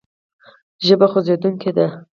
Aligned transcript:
ژبه 0.85 1.05
خوځېدونکې 1.11 1.71
ده. 1.77 1.85